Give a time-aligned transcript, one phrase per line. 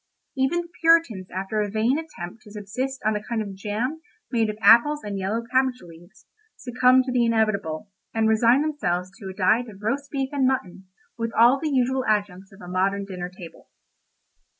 [0.35, 4.49] Even the Puritans after a vain attempt to subsist on a kind of jam made
[4.49, 9.33] of apples and yellow cabbage leaves, succumbed to the inevitable, and resigned themselves to a
[9.35, 10.87] diet of roast beef and mutton,
[11.19, 13.69] with all the usual adjuncts of a modern dinner table.